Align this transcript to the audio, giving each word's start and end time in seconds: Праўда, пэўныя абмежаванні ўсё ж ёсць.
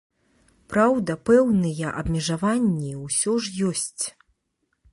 Праўда, 0.73 1.11
пэўныя 1.31 1.91
абмежаванні 2.01 2.91
ўсё 3.05 3.31
ж 3.45 3.69
ёсць. 3.73 4.03